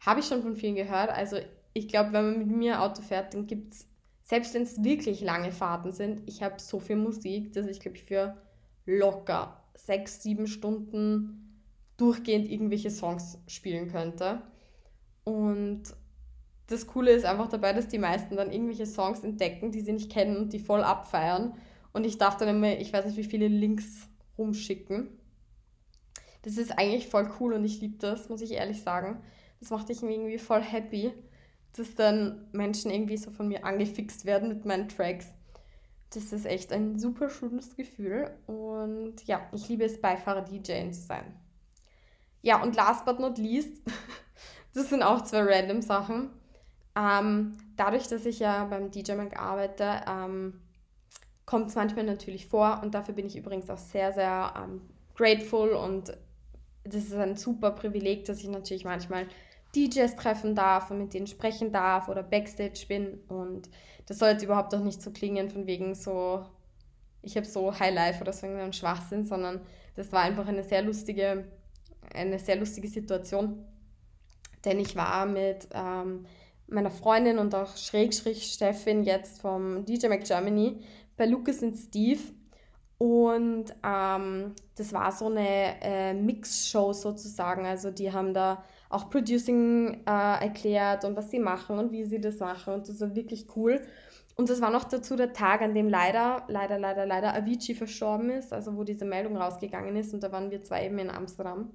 Habe 0.00 0.20
ich 0.20 0.26
schon 0.26 0.42
von 0.42 0.54
vielen 0.54 0.76
gehört. 0.76 1.10
Also 1.10 1.38
ich 1.72 1.88
glaube, 1.88 2.12
wenn 2.12 2.24
man 2.24 2.38
mit 2.38 2.48
mir 2.48 2.82
Auto 2.82 3.02
fährt, 3.02 3.34
dann 3.34 3.46
gibt 3.46 3.74
es, 3.74 3.88
selbst 4.22 4.54
wenn 4.54 4.62
es 4.62 4.84
wirklich 4.84 5.20
lange 5.20 5.52
Fahrten 5.52 5.92
sind, 5.92 6.22
ich 6.26 6.42
habe 6.42 6.60
so 6.60 6.78
viel 6.80 6.96
Musik, 6.96 7.52
dass 7.52 7.66
ich, 7.66 7.80
glaube 7.80 7.96
ich, 7.96 8.04
für 8.04 8.36
locker 8.84 9.62
sechs, 9.74 10.22
sieben 10.22 10.46
Stunden 10.46 11.62
durchgehend 11.96 12.48
irgendwelche 12.48 12.90
Songs 12.90 13.38
spielen 13.46 13.90
könnte. 13.90 14.42
Und 15.28 15.82
das 16.68 16.86
Coole 16.86 17.10
ist 17.10 17.26
einfach 17.26 17.48
dabei, 17.48 17.74
dass 17.74 17.86
die 17.86 17.98
meisten 17.98 18.36
dann 18.36 18.50
irgendwelche 18.50 18.86
Songs 18.86 19.22
entdecken, 19.22 19.72
die 19.72 19.82
sie 19.82 19.92
nicht 19.92 20.10
kennen 20.10 20.38
und 20.38 20.54
die 20.54 20.58
voll 20.58 20.82
abfeiern. 20.82 21.54
Und 21.92 22.04
ich 22.04 22.16
darf 22.16 22.38
dann 22.38 22.48
immer, 22.48 22.78
ich 22.78 22.94
weiß 22.94 23.04
nicht, 23.04 23.18
wie 23.18 23.24
viele 23.24 23.46
Links 23.46 24.08
rumschicken. 24.38 25.10
Das 26.42 26.56
ist 26.56 26.78
eigentlich 26.78 27.08
voll 27.08 27.30
cool 27.38 27.52
und 27.52 27.64
ich 27.66 27.78
liebe 27.82 27.98
das, 27.98 28.30
muss 28.30 28.40
ich 28.40 28.52
ehrlich 28.52 28.82
sagen. 28.82 29.20
Das 29.60 29.68
macht 29.68 29.88
mich 29.88 30.02
irgendwie 30.02 30.38
voll 30.38 30.62
happy, 30.62 31.12
dass 31.76 31.94
dann 31.94 32.48
Menschen 32.52 32.90
irgendwie 32.90 33.18
so 33.18 33.30
von 33.30 33.48
mir 33.48 33.66
angefixt 33.66 34.24
werden 34.24 34.48
mit 34.48 34.64
meinen 34.64 34.88
Tracks. 34.88 35.26
Das 36.08 36.32
ist 36.32 36.46
echt 36.46 36.72
ein 36.72 36.98
super 36.98 37.28
schönes 37.28 37.76
Gefühl 37.76 38.30
und 38.46 39.26
ja, 39.26 39.46
ich 39.52 39.68
liebe 39.68 39.84
es, 39.84 40.00
Beifahrer-DJ 40.00 40.90
zu 40.92 41.02
sein. 41.02 41.34
Ja, 42.40 42.62
und 42.62 42.76
last 42.76 43.04
but 43.04 43.20
not 43.20 43.36
least, 43.36 43.82
das 44.74 44.90
sind 44.90 45.02
auch 45.02 45.22
zwei 45.22 45.42
random 45.42 45.82
Sachen. 45.82 46.30
Ähm, 46.96 47.56
dadurch, 47.76 48.08
dass 48.08 48.26
ich 48.26 48.38
ja 48.40 48.64
beim 48.64 48.90
DJ 48.90 49.12
Mag 49.12 49.38
arbeite, 49.38 50.00
ähm, 50.08 50.60
kommt 51.46 51.68
es 51.68 51.76
manchmal 51.76 52.04
natürlich 52.04 52.46
vor 52.46 52.80
und 52.82 52.94
dafür 52.94 53.14
bin 53.14 53.26
ich 53.26 53.36
übrigens 53.36 53.70
auch 53.70 53.78
sehr, 53.78 54.12
sehr 54.12 54.52
ähm, 54.56 54.82
grateful 55.14 55.70
und 55.70 56.16
das 56.84 57.04
ist 57.04 57.14
ein 57.14 57.36
super 57.36 57.70
Privileg, 57.70 58.24
dass 58.24 58.40
ich 58.40 58.48
natürlich 58.48 58.84
manchmal 58.84 59.26
DJs 59.74 60.16
treffen 60.16 60.54
darf 60.54 60.90
und 60.90 60.98
mit 60.98 61.14
denen 61.14 61.26
sprechen 61.26 61.72
darf 61.72 62.08
oder 62.08 62.22
Backstage 62.22 62.84
bin 62.88 63.20
und 63.28 63.68
das 64.06 64.18
soll 64.18 64.30
jetzt 64.30 64.42
überhaupt 64.42 64.74
auch 64.74 64.82
nicht 64.82 65.02
so 65.02 65.10
klingen 65.10 65.50
von 65.50 65.66
wegen 65.66 65.94
so, 65.94 66.44
ich 67.22 67.36
habe 67.36 67.46
so 67.46 67.78
High 67.78 67.94
Life 67.94 68.20
oder 68.22 68.32
so 68.32 68.46
einen 68.46 68.72
Schwachsinn, 68.72 69.24
sondern 69.24 69.60
das 69.96 70.10
war 70.12 70.22
einfach 70.22 70.48
eine 70.48 70.62
sehr 70.62 70.82
lustige, 70.82 71.44
eine 72.14 72.38
sehr 72.38 72.56
lustige 72.56 72.88
Situation, 72.88 73.64
denn 74.64 74.80
ich 74.80 74.96
war 74.96 75.26
mit 75.26 75.68
ähm, 75.72 76.26
meiner 76.66 76.90
Freundin 76.90 77.38
und 77.38 77.54
auch 77.54 77.76
Schrägstrich 77.76 78.52
Steffin 78.52 79.02
jetzt 79.02 79.40
vom 79.40 79.84
DJ 79.84 80.08
Mac 80.08 80.24
Germany 80.24 80.80
bei 81.16 81.26
Lucas 81.26 81.62
und 81.62 81.74
Steve. 81.74 82.20
Und 82.98 83.66
ähm, 83.84 84.54
das 84.76 84.92
war 84.92 85.12
so 85.12 85.26
eine 85.26 85.80
äh, 85.82 86.14
Mix-Show 86.14 86.92
sozusagen. 86.92 87.64
Also 87.64 87.90
die 87.90 88.12
haben 88.12 88.34
da 88.34 88.64
auch 88.90 89.08
Producing 89.08 90.02
äh, 90.06 90.44
erklärt 90.44 91.04
und 91.04 91.16
was 91.16 91.30
sie 91.30 91.38
machen 91.38 91.78
und 91.78 91.92
wie 91.92 92.04
sie 92.04 92.20
das 92.20 92.40
machen. 92.40 92.74
Und 92.74 92.88
das 92.88 93.00
war 93.00 93.14
wirklich 93.14 93.46
cool. 93.56 93.80
Und 94.34 94.50
das 94.50 94.60
war 94.60 94.70
noch 94.70 94.84
dazu 94.84 95.16
der 95.16 95.32
Tag, 95.32 95.62
an 95.62 95.74
dem 95.74 95.88
leider, 95.88 96.44
leider, 96.48 96.78
leider, 96.78 97.06
leider 97.06 97.34
Avicii 97.34 97.74
verstorben 97.74 98.30
ist, 98.30 98.52
also 98.52 98.76
wo 98.76 98.84
diese 98.84 99.04
Meldung 99.04 99.36
rausgegangen 99.36 99.96
ist. 99.96 100.14
Und 100.14 100.22
da 100.22 100.32
waren 100.32 100.50
wir 100.50 100.62
zwei 100.62 100.86
eben 100.86 100.98
in 100.98 101.10
Amsterdam. 101.10 101.70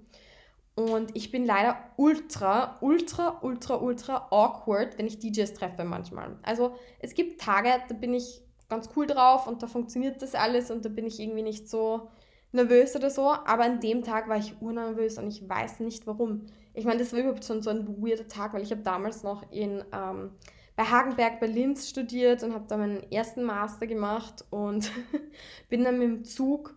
Und 0.75 1.15
ich 1.15 1.31
bin 1.31 1.45
leider 1.45 1.77
ultra, 1.97 2.77
ultra, 2.81 3.39
ultra, 3.41 3.75
ultra 3.75 4.27
awkward, 4.31 4.97
wenn 4.97 5.05
ich 5.05 5.19
DJs 5.19 5.53
treffe 5.53 5.83
manchmal. 5.83 6.37
Also 6.41 6.75
es 6.99 7.13
gibt 7.13 7.39
Tage, 7.39 7.69
da 7.87 7.93
bin 7.93 8.13
ich 8.13 8.41
ganz 8.69 8.89
cool 8.95 9.05
drauf 9.05 9.45
und 9.45 9.61
da 9.61 9.67
funktioniert 9.67 10.21
das 10.23 10.33
alles 10.33 10.71
und 10.71 10.83
da 10.83 10.89
bin 10.89 11.05
ich 11.05 11.19
irgendwie 11.19 11.43
nicht 11.43 11.69
so 11.69 12.09
nervös 12.51 12.95
oder 12.95 13.11
so. 13.11 13.29
Aber 13.29 13.63
an 13.63 13.81
dem 13.81 14.01
Tag 14.03 14.27
war 14.27 14.37
ich 14.37 14.61
urnervös 14.61 15.19
und 15.19 15.27
ich 15.27 15.47
weiß 15.47 15.79
nicht 15.81 16.07
warum. 16.07 16.47
Ich 16.73 16.85
meine, 16.85 16.99
das 16.99 17.13
war 17.13 17.19
überhaupt 17.19 17.45
schon 17.45 17.61
so 17.61 17.69
ein 17.69 18.01
weirder 18.01 18.27
Tag, 18.27 18.53
weil 18.53 18.63
ich 18.63 18.71
habe 18.71 18.81
damals 18.81 19.21
noch 19.21 19.51
in, 19.51 19.83
ähm, 19.93 20.31
bei 20.75 20.83
Hagenberg 20.85 21.39
bei 21.39 21.45
Linz 21.45 21.87
studiert 21.87 22.41
und 22.41 22.55
habe 22.55 22.65
da 22.67 22.77
meinen 22.77 23.03
ersten 23.11 23.43
Master 23.43 23.85
gemacht 23.85 24.43
und 24.49 24.91
bin 25.69 25.83
dann 25.83 25.99
mit 25.99 26.07
dem 26.07 26.23
Zug 26.23 26.75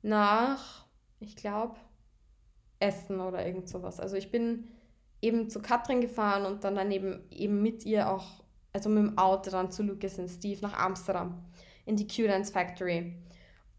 nach, 0.00 0.86
ich 1.20 1.36
glaube, 1.36 1.76
Essen 2.84 3.20
oder 3.20 3.44
irgend 3.44 3.68
sowas. 3.68 3.98
Also 3.98 4.16
ich 4.16 4.30
bin 4.30 4.68
eben 5.22 5.48
zu 5.48 5.60
Katrin 5.60 6.00
gefahren 6.00 6.44
und 6.44 6.64
dann 6.64 6.74
daneben 6.74 7.22
eben 7.30 7.62
mit 7.62 7.86
ihr 7.86 8.10
auch, 8.10 8.44
also 8.72 8.90
mit 8.90 9.02
dem 9.02 9.18
Auto 9.18 9.50
dann 9.50 9.70
zu 9.70 9.82
Lucas 9.82 10.18
und 10.18 10.28
Steve 10.28 10.60
nach 10.60 10.78
Amsterdam 10.78 11.42
in 11.86 11.96
die 11.96 12.06
Q-Dance 12.06 12.52
Factory. 12.52 13.14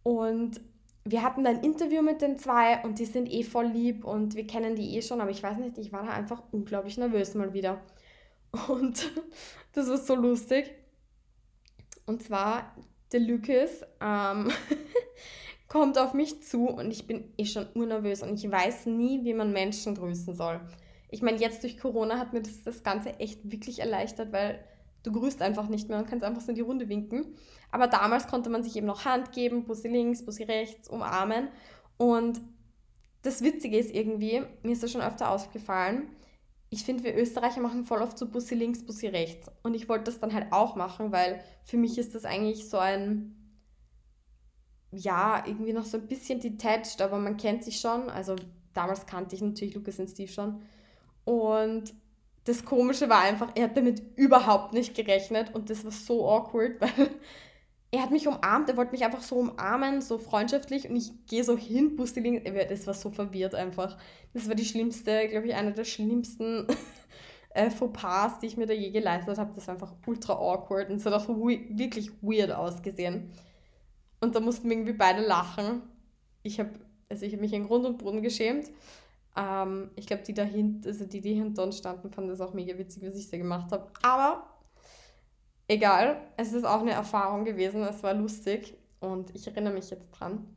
Und 0.03 0.59
wir 1.03 1.21
hatten 1.21 1.45
ein 1.45 1.63
Interview 1.63 2.01
mit 2.01 2.21
den 2.21 2.38
zwei 2.39 2.83
und 2.83 2.97
die 2.97 3.05
sind 3.05 3.31
eh 3.31 3.43
voll 3.43 3.67
lieb 3.67 4.05
und 4.05 4.35
wir 4.35 4.47
kennen 4.47 4.75
die 4.75 4.97
eh 4.97 5.01
schon, 5.03 5.21
aber 5.21 5.29
ich 5.29 5.43
weiß 5.43 5.57
nicht, 5.57 5.77
ich 5.77 5.91
war 5.91 6.03
da 6.03 6.09
einfach 6.09 6.41
unglaublich 6.51 6.97
nervös 6.97 7.35
mal 7.35 7.53
wieder. 7.53 7.79
Und 8.67 9.12
das 9.74 9.89
war 9.89 9.97
so 9.97 10.15
lustig. 10.15 10.74
Und 12.05 12.24
zwar, 12.24 12.75
der 13.12 13.19
Lucas, 13.19 13.81
ähm, 14.00 14.50
kommt 15.75 15.98
auf 15.98 16.13
mich 16.13 16.41
zu 16.41 16.70
und 16.70 16.89
ich 16.89 17.05
bin 17.05 17.34
eh 17.38 17.44
schon 17.44 17.67
urnervös 17.75 18.24
und 18.24 18.41
ich 18.41 18.50
weiß 18.50 18.86
nie, 18.86 19.25
wie 19.25 19.34
man 19.34 19.51
Menschen 19.51 19.94
grüßen 19.94 20.34
soll. 20.34 20.62
Ich 21.10 21.22
meine, 21.22 21.38
jetzt 21.38 21.63
durch 21.63 21.77
Corona 21.77 22.17
hat 22.17 22.32
mir 22.32 22.41
das, 22.41 22.63
das 22.63 22.82
Ganze 22.82 23.20
echt 23.20 23.51
wirklich 23.51 23.79
erleichtert, 23.79 24.32
weil 24.32 24.63
du 25.03 25.12
grüßt 25.12 25.41
einfach 25.41 25.67
nicht 25.67 25.89
mehr 25.89 25.98
und 25.98 26.08
kannst 26.08 26.24
einfach 26.24 26.41
so 26.41 26.48
in 26.51 26.55
die 26.55 26.62
Runde 26.62 26.88
winken. 26.88 27.36
Aber 27.72 27.88
damals 27.88 28.27
konnte 28.27 28.50
man 28.50 28.63
sich 28.63 28.77
eben 28.77 28.88
noch 28.88 29.03
Hand 29.03 29.34
geben, 29.34 29.65
Bussi 29.65 29.89
links, 29.89 30.24
Bussi 30.24 30.44
rechts, 30.44 30.88
umarmen. 30.88 31.50
Und 31.98 32.39
das 33.24 33.44
Witzige 33.44 33.77
ist 33.77 33.94
irgendwie, 33.94 34.44
mir 34.63 34.72
ist 34.72 34.82
das 34.82 34.94
schon 34.94 35.01
öfter 35.01 35.29
aufgefallen, 35.29 36.08
ich 36.70 36.86
finde, 36.86 37.03
wir 37.03 37.17
Österreicher 37.17 37.60
machen 37.60 37.84
voll 37.84 38.01
oft 38.01 38.17
so 38.17 38.29
Bussi 38.29 38.55
links, 38.55 38.86
Bussi 38.86 39.08
rechts. 39.08 39.51
Und 39.62 39.74
ich 39.74 39.89
wollte 39.89 40.05
das 40.05 40.22
dann 40.22 40.34
halt 40.34 40.53
auch 40.53 40.77
machen, 40.77 41.12
weil 41.12 41.41
für 41.65 41.75
mich 41.75 41.98
ist 41.98 42.15
das 42.15 42.24
eigentlich 42.24 42.70
so 42.70 42.77
ein 42.77 43.44
ja, 44.95 45.43
irgendwie 45.45 45.73
noch 45.73 45.85
so 45.85 45.97
ein 45.97 46.07
bisschen 46.07 46.39
detached, 46.39 47.01
aber 47.01 47.17
man 47.19 47.37
kennt 47.37 47.63
sich 47.63 47.79
schon. 47.79 48.09
Also 48.09 48.35
damals 48.73 49.05
kannte 49.05 49.35
ich 49.35 49.41
natürlich 49.41 49.75
Lucas 49.75 49.99
und 49.99 50.09
Steve 50.09 50.31
schon. 50.31 50.61
Und 51.23 51.93
das 52.45 52.63
Komische 52.63 53.09
war 53.09 53.21
einfach, 53.21 53.51
er 53.55 53.65
hat 53.65 53.77
damit 53.77 54.01
überhaupt 54.15 54.73
nicht 54.73 54.95
gerechnet 54.95 55.53
und 55.53 55.69
das 55.69 55.83
war 55.83 55.91
so 55.91 56.29
awkward, 56.29 56.79
weil 56.81 57.09
er 57.91 58.01
hat 58.01 58.11
mich 58.11 58.27
umarmt, 58.27 58.69
er 58.69 58.77
wollte 58.77 58.91
mich 58.91 59.03
einfach 59.03 59.21
so 59.21 59.37
umarmen, 59.37 60.01
so 60.01 60.17
freundschaftlich 60.17 60.89
und 60.89 60.95
ich 60.95 61.11
gehe 61.27 61.43
so 61.43 61.57
hin, 61.57 61.95
Bustiling, 61.95 62.43
das 62.69 62.87
war 62.87 62.93
so 62.93 63.09
verwirrt 63.09 63.55
einfach. 63.55 63.97
Das 64.33 64.47
war 64.47 64.55
die 64.55 64.65
schlimmste, 64.65 65.27
glaube 65.27 65.47
ich, 65.47 65.55
eine 65.55 65.71
der 65.71 65.85
schlimmsten 65.85 66.67
äh, 67.51 67.69
Fauxpas, 67.69 68.39
die 68.39 68.47
ich 68.47 68.57
mir 68.57 68.67
da 68.67 68.73
je 68.73 68.91
geleistet 68.91 69.37
habe. 69.37 69.53
Das 69.55 69.67
war 69.67 69.75
einfach 69.75 69.93
ultra 70.05 70.33
awkward 70.33 70.89
und 70.89 70.97
es 70.97 71.05
hat 71.05 71.13
auch 71.13 71.27
wirklich 71.27 72.11
weird 72.21 72.51
ausgesehen. 72.51 73.31
Und 74.25 74.36
da 74.36 74.39
mussten 74.39 74.67
wir 74.67 74.75
irgendwie 74.75 74.94
beide 74.94 75.22
lachen. 75.22 75.84
Ich 76.41 76.60
habe 76.60 76.72
also 77.10 77.25
ich 77.25 77.38
mich 77.38 77.53
in 77.53 77.67
Grund 77.67 77.86
und 77.86 78.00
Boden 78.00 78.24
geschämt. 78.24 78.72
Ähm, 79.38 79.91
ich 79.96 80.08
glaube, 80.08 80.24
die 80.24 80.34
dahinter, 80.34 80.89
also 80.89 81.05
die, 81.05 81.22
die 81.22 81.36
hinter 81.36 81.63
uns 81.63 81.77
standen, 81.77 82.12
fanden 82.12 82.32
das 82.32 82.41
auch 82.41 82.53
mega 82.53 82.77
witzig, 82.77 83.03
was 83.03 83.15
ich 83.15 83.29
da 83.29 83.38
gemacht 83.38 83.72
habe. 83.72 83.88
Aber 84.01 84.50
egal, 85.67 86.20
es 86.38 86.53
ist 86.53 86.65
auch 86.65 86.82
eine 86.82 86.91
Erfahrung 86.94 87.46
gewesen, 87.46 87.84
es 87.84 88.01
war 88.01 88.15
lustig 88.15 88.75
und 89.00 89.36
ich 89.36 89.46
erinnere 89.46 89.74
mich 89.74 89.91
jetzt 89.91 90.10
dran. 90.12 90.48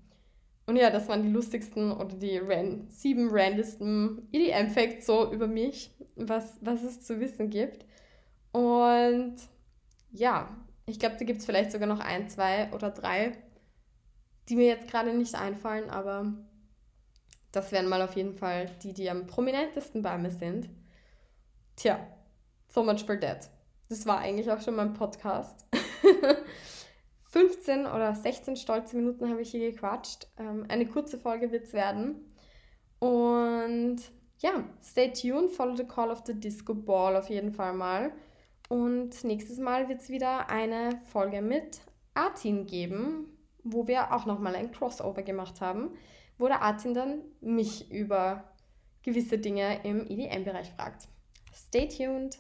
Und 0.67 0.77
ja, 0.77 0.89
das 0.91 1.09
waren 1.09 1.23
die 1.23 1.31
lustigsten 1.31 1.93
oder 1.93 2.17
die 2.17 2.39
ran 2.39 2.89
sieben 2.89 3.29
randesten 3.31 4.29
EDM-Facts 4.33 5.07
so 5.07 5.31
über 5.31 5.47
mich, 5.47 5.95
was, 6.17 6.57
was 6.63 6.83
es 6.83 7.03
zu 7.03 7.21
wissen 7.21 7.51
gibt. 7.51 7.85
Und 8.53 9.37
ja, 10.13 10.49
Ich 10.89 10.99
glaube, 10.99 11.17
da 11.19 11.25
gibt 11.27 11.41
es 11.41 11.47
vielleicht 11.47 11.71
sogar 11.71 11.87
noch 11.87 12.01
ein, 12.01 12.29
zwei 12.31 12.73
oder 12.73 12.91
drei, 12.91 13.33
die 14.49 14.57
mir 14.57 14.67
jetzt 14.67 14.91
gerade 14.91 15.13
nicht 15.13 15.35
einfallen, 15.35 15.91
aber 15.91 16.33
das 17.53 17.73
wären 17.73 17.89
mal 17.89 18.03
auf 18.03 18.17
jeden 18.17 18.35
Fall 18.35 18.71
die, 18.83 18.93
die 18.93 19.11
am 19.11 19.27
prominentesten 19.27 20.03
bei 20.03 20.17
mir 20.19 20.31
sind. 20.31 20.69
Tja, 21.77 22.07
so 22.69 22.83
much 22.83 23.05
for 23.05 23.19
that. 23.19 23.51
Das 23.89 24.07
war 24.07 24.19
eigentlich 24.19 24.51
auch 24.51 24.61
schon 24.61 24.77
mein 24.77 24.95
Podcast. 24.95 25.67
15 27.31 27.87
oder 27.87 28.15
16 28.15 28.57
stolze 28.57 28.97
Minuten 28.97 29.29
habe 29.29 29.43
ich 29.43 29.51
hier 29.51 29.71
gequatscht. 29.71 30.27
Ähm, 30.39 30.65
eine 30.69 30.87
kurze 30.87 31.19
Folge 31.19 31.53
wird 31.53 31.67
es 31.67 31.73
werden. 31.73 32.35
Und 32.99 33.99
ja, 34.39 34.65
stay 34.83 35.13
tuned, 35.13 35.51
follow 35.51 35.77
the 35.77 35.85
call 35.85 36.11
of 36.11 36.23
the 36.27 36.35
Disco 36.35 36.75
Ball 36.75 37.17
auf 37.17 37.29
jeden 37.29 37.53
Fall 37.53 37.75
mal. 37.75 38.13
Und 38.69 39.25
nächstes 39.25 39.59
Mal 39.59 39.89
wird 39.89 40.01
es 40.01 40.09
wieder 40.09 40.51
eine 40.51 41.01
Folge 41.07 41.43
mit 41.43 41.81
Artin 42.15 42.67
geben, 42.67 43.38
wo 43.73 43.87
wir 43.87 44.13
auch 44.13 44.27
nochmal 44.27 44.55
ein 44.57 44.73
Crossover 44.73 45.23
gemacht 45.23 45.61
haben, 45.61 45.91
wo 46.39 46.47
der 46.47 46.63
Artin 46.63 46.95
dann 46.95 47.23
mich 47.41 47.91
über 47.91 48.45
gewisse 49.03 49.39
Dinge 49.39 49.81
im 49.85 50.07
EDM-Bereich 50.07 50.71
fragt. 50.71 51.09
Stay 51.53 51.89
tuned! 51.89 52.39